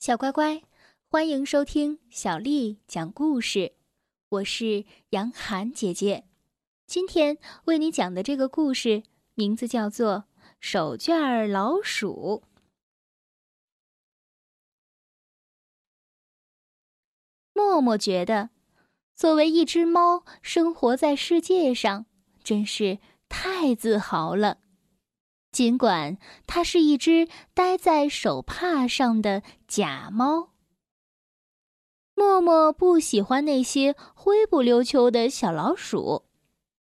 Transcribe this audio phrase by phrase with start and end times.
[0.00, 0.62] 小乖乖，
[1.10, 3.74] 欢迎收听小丽讲故事。
[4.30, 6.24] 我是杨涵姐姐，
[6.86, 9.02] 今天为你讲的这个故事
[9.34, 10.24] 名字叫做
[10.58, 12.44] 《手绢儿老鼠》。
[17.52, 18.48] 默默觉得，
[19.14, 22.06] 作为一只猫，生活在世界上
[22.42, 24.59] 真是太自豪了。
[25.60, 26.16] 尽管
[26.46, 30.54] 它是一只待在手帕上的假猫，
[32.14, 36.24] 默默不喜欢那些灰不溜秋的小老鼠。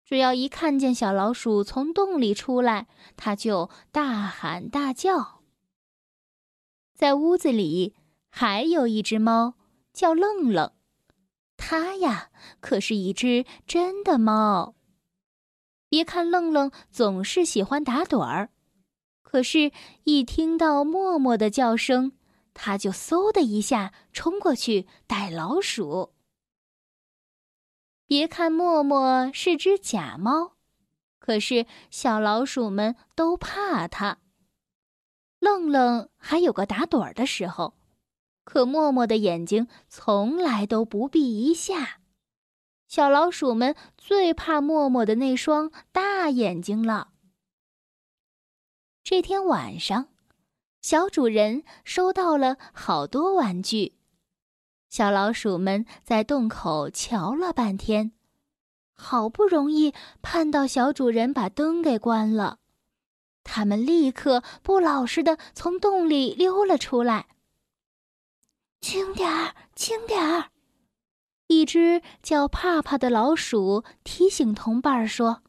[0.05, 2.85] 只要一看见小老鼠从洞里出来，
[3.15, 5.41] 它就大喊大叫。
[6.93, 7.95] 在屋子里
[8.29, 9.55] 还有一只猫，
[9.91, 10.71] 叫愣愣，
[11.57, 14.75] 它呀可是一只真的猫。
[15.89, 18.51] 别看愣愣总是喜欢打盹儿。
[19.29, 19.73] 可是，
[20.05, 22.13] 一听到默默的叫声，
[22.53, 26.13] 他就嗖的一下冲过去逮老鼠。
[28.05, 30.53] 别看默默是只假猫，
[31.19, 34.19] 可是小老鼠们都怕它。
[35.39, 37.73] 愣愣还有个打盹儿的时候，
[38.45, 41.99] 可默默的眼睛从来都不闭一下。
[42.87, 47.09] 小老鼠们最怕默默的那双大眼睛了。
[49.09, 50.09] 这天晚上，
[50.81, 53.93] 小主人收到了好多玩具。
[54.89, 58.11] 小老鼠们在洞口瞧了半天，
[58.93, 62.59] 好不容易盼到小主人把灯给关了，
[63.45, 67.27] 他们立刻不老实的从洞里溜了出来。
[68.81, 70.49] 轻点儿，轻点儿！
[71.47, 75.43] 一只叫帕帕的老鼠提醒同伴说：“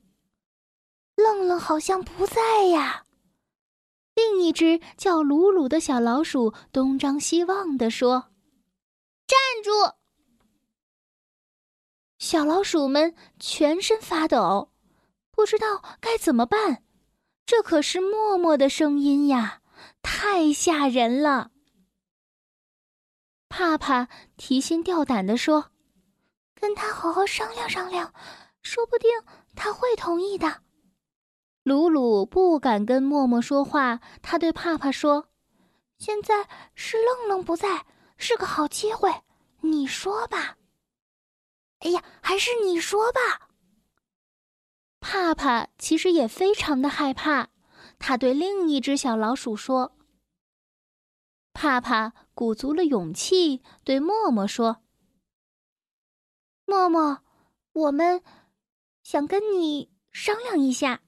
[1.18, 3.02] 愣愣好像不在呀。”
[4.18, 8.32] 另一只叫鲁鲁的小老鼠东张西望地说
[9.28, 9.70] ：“站住！”
[12.18, 14.72] 小老鼠们全身发抖，
[15.30, 16.82] 不知道该怎么办。
[17.46, 19.62] 这可是默默的声音呀，
[20.02, 21.52] 太吓人了。
[23.48, 25.70] 帕帕提心吊胆地说
[26.60, 28.12] ：“跟他好好商量商量，
[28.62, 29.08] 说不定
[29.54, 30.62] 他会同意的。”
[31.62, 35.28] 鲁鲁不敢跟默默说话，他对帕帕说
[35.98, 37.84] ：“现在是愣愣不在，
[38.16, 39.12] 是个好机会，
[39.60, 40.56] 你说吧。
[41.80, 43.50] ”“哎呀，还是你说吧。”
[45.00, 47.50] 帕帕其实也非常的害怕，
[47.98, 49.92] 他对另一只小老鼠说
[51.52, 54.82] ：“帕帕鼓足了勇气对默默说
[56.64, 57.22] ：‘默默，
[57.72, 58.22] 我们
[59.02, 61.02] 想跟你商量一下。’”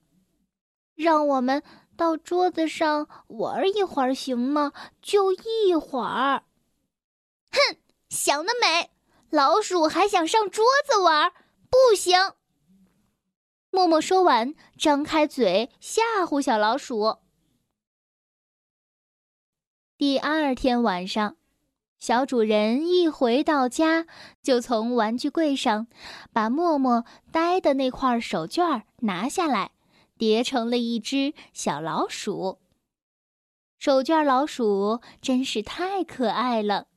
[1.00, 1.62] 让我们
[1.96, 4.72] 到桌子上玩一会儿行吗？
[5.00, 6.42] 就一会儿。
[7.50, 7.76] 哼，
[8.10, 8.90] 想得美！
[9.30, 11.32] 老鼠还想上桌子玩？
[11.70, 12.34] 不行！
[13.70, 17.16] 默默说完，张开嘴吓唬小老鼠。
[19.96, 21.36] 第二天晚上，
[21.98, 24.06] 小主人一回到家，
[24.42, 25.86] 就从玩具柜上
[26.30, 29.70] 把默默呆的那块手绢拿下来。
[30.20, 32.58] 叠成了一只小老鼠。
[33.78, 36.88] 手绢老鼠真是太可爱了。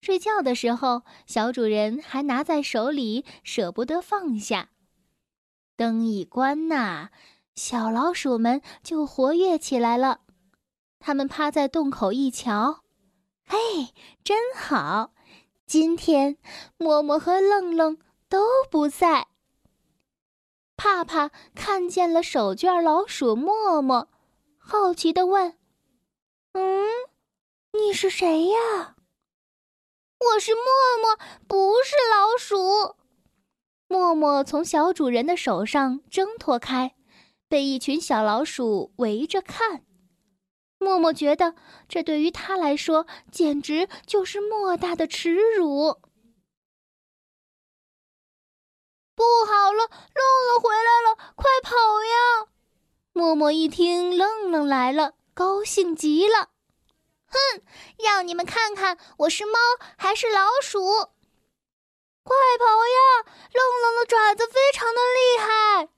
[0.00, 4.68] 睡觉的时候，小主人还拿在手里，舍不得放下。
[5.76, 7.08] 灯一关呐，
[7.56, 10.20] 小老鼠们就活跃起来了。
[11.00, 12.84] 它们趴在洞口一瞧，
[13.44, 15.12] 嘿，真好！
[15.66, 16.36] 今天
[16.76, 18.38] 默默和愣愣都
[18.70, 19.31] 不在。
[20.82, 24.08] 帕帕看见了手绢老鼠默默，
[24.58, 25.56] 好奇的问
[26.54, 26.84] ：“嗯，
[27.72, 28.96] 你是谁呀
[30.18, 30.64] ？”“我是默
[31.00, 31.16] 默，
[31.46, 32.96] 不是老鼠。”
[33.86, 36.96] 默默从小主人的手上挣脱开，
[37.48, 39.84] 被一群小老鼠围着看。
[40.80, 41.54] 默默觉得
[41.88, 46.00] 这对于他来说简直就是莫大的耻辱。
[49.22, 52.48] 不好了，愣愣回来了，快跑呀！
[53.12, 56.48] 默默一听愣愣来了，高兴极了。
[57.28, 57.62] 哼，
[58.02, 59.52] 让你们看看我是猫
[59.96, 60.80] 还是老鼠！
[62.24, 63.32] 快跑呀！
[63.52, 65.88] 愣愣的爪子非常的厉害。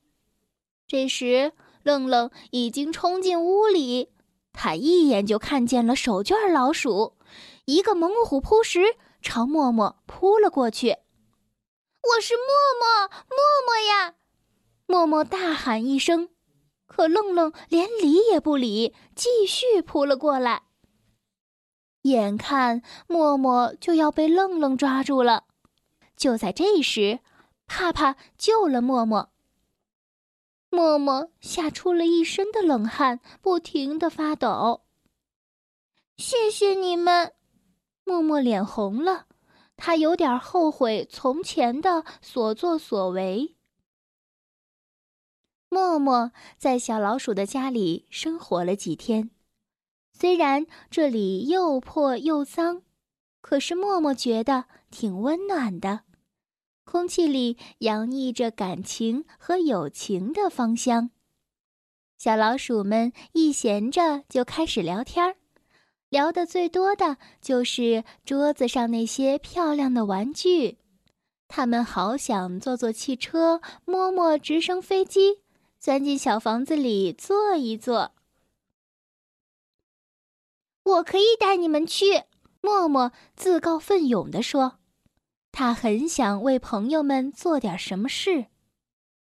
[0.87, 4.13] 这时，愣愣已经冲进屋里，
[4.53, 7.17] 他一眼就看见了手绢老鼠，
[7.65, 10.99] 一个猛虎扑食，朝默默扑了过去。
[12.07, 12.45] 我是默
[12.79, 14.15] 默，默默呀！
[14.87, 16.29] 默默大喊一声，
[16.87, 20.65] 可愣愣连理也不理，继续扑了过来。
[22.03, 25.45] 眼看默默就要被愣愣抓住了，
[26.15, 27.21] 就在这时，
[27.67, 29.31] 帕帕救了默默。
[30.69, 34.83] 默默吓出了一身的冷汗，不停的发抖。
[36.19, 37.33] 谢谢你们，
[38.05, 39.27] 默默脸红了，
[39.77, 43.57] 他有点后悔从前的所作所为。
[45.69, 49.31] 默默在小老鼠的家里生活了几天。
[50.13, 52.83] 虽然这里又破又脏，
[53.41, 56.05] 可是默默觉得挺温暖的，
[56.85, 61.11] 空气里洋溢着感情和友情的芳香。
[62.17, 65.37] 小老鼠们一闲着就开始聊天儿，
[66.15, 70.79] 聊得最多的就是桌子上那些漂亮的玩具。
[71.49, 75.41] 他们好想坐坐汽车，摸摸直升飞机，
[75.81, 78.13] 钻进小房子里坐一坐。
[80.85, 82.23] 我可以带你们去，
[82.61, 84.79] 默默自告奋勇地说
[85.51, 88.47] ：“他很想为朋友们做点什么事。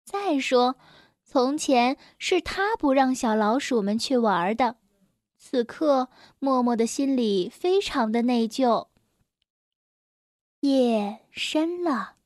[0.03, 0.75] 再说，
[1.23, 4.75] 从前是他不让小老鼠们去玩的。
[5.43, 6.07] 此刻，
[6.37, 8.89] 默默的心里非常的内疚。”
[10.61, 12.17] 夜深了，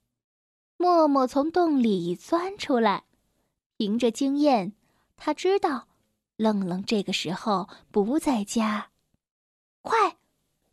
[0.75, 3.05] 默默从洞里钻出来，
[3.77, 4.73] 凭着经验，
[5.15, 5.87] 他知道，
[6.35, 8.91] 愣愣这个时候不在家。
[9.81, 10.17] 快！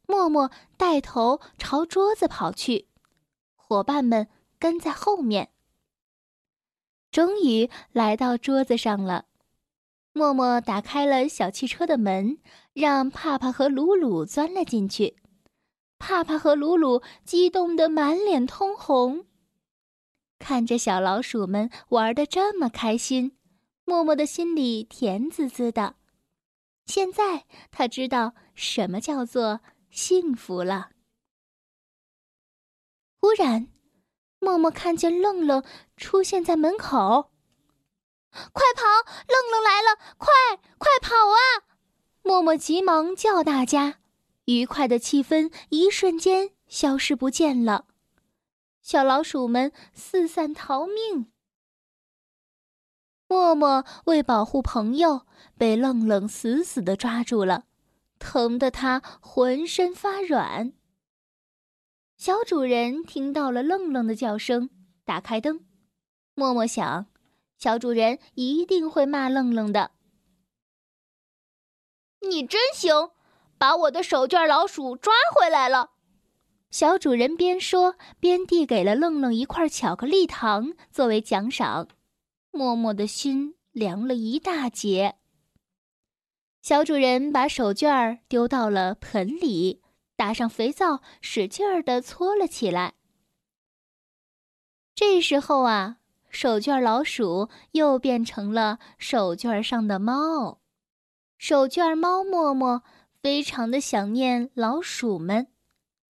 [0.09, 2.89] 默默带头朝桌子跑去，
[3.55, 4.29] 伙伴们
[4.59, 5.53] 跟在后面。
[7.12, 9.27] 终于来到桌子上了，
[10.14, 12.38] 默默打开了小汽车的门，
[12.75, 15.17] 让帕帕和鲁鲁钻了进去。
[15.99, 19.25] 帕帕和鲁鲁激动得满脸通红，
[20.38, 23.38] 看着小老鼠们玩的这么开心，
[23.85, 25.94] 默默的心里甜滋滋的。
[26.85, 29.61] 现在他知道什么叫做
[29.91, 30.91] 幸福了。
[33.20, 33.69] 忽然，
[34.41, 35.65] 默默看见愣愣
[35.97, 37.31] 出现在门口，
[38.52, 38.82] 快跑！
[39.29, 40.29] 愣愣来了，快
[40.79, 41.69] 快跑啊！
[42.23, 43.99] 默默急忙叫大家，
[44.46, 47.87] 愉快的气氛一瞬间消失不见了，
[48.81, 51.31] 小老鼠们四散逃命。
[53.29, 55.26] 默默为保护朋友，
[55.56, 57.64] 被愣愣死死的抓住了，
[58.19, 60.73] 疼得他浑身发软。
[62.17, 64.70] 小主人听到了愣愣的叫声，
[65.05, 65.64] 打开灯。
[66.34, 67.06] 默默想，
[67.62, 69.93] 小主人一定会骂愣愣的。
[72.29, 73.12] 你真行，
[73.56, 75.93] 把我的手绢老鼠抓回来了。
[76.73, 81.87] 小主人边说边递给了愣愣一块巧克力糖作为奖赏。
[82.50, 85.15] 默默的心凉了一大截。
[86.62, 89.81] 小主人把手绢儿丢到了盆里，
[90.17, 92.94] 打上肥皂，使劲儿的搓了起来。
[94.97, 95.99] 这时候啊，
[96.32, 100.61] 手绢老鼠又变成了手绢上的猫。
[101.38, 102.82] 手绢猫默默
[103.20, 105.49] 非常的想念老鼠们，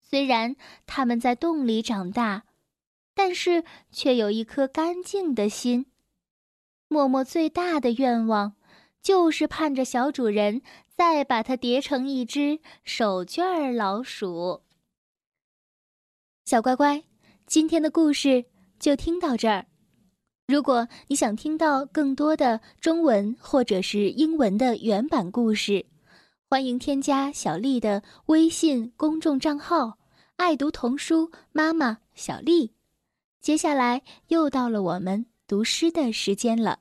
[0.01, 0.55] 虽然
[0.87, 2.45] 它们在洞里长大，
[3.15, 5.87] 但是却有一颗干净的心。
[6.87, 8.55] 默默最大的愿望，
[9.03, 14.63] 就是盼着小主人再把它叠成一只手绢老鼠。
[16.45, 17.03] 小乖乖，
[17.47, 18.45] 今天的故事
[18.79, 19.72] 就听到这儿。
[20.53, 25.87] 如果你想听到更多的中文或者是英文的原版故事，
[26.51, 29.97] 欢迎添加小丽的微信公众账号
[30.37, 32.75] “爱读童书妈妈小丽”。
[33.41, 36.81] 接下来又到了我们读诗的时间了。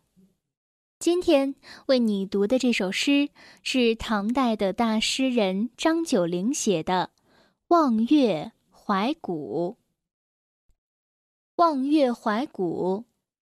[0.99, 3.29] 今天为你读的这首诗
[3.63, 7.11] 是唐代的大诗人张九龄写的
[7.69, 9.77] 《望月怀古》。
[11.55, 13.05] 《望月怀古》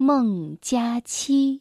[0.00, 1.60] 孟佳期。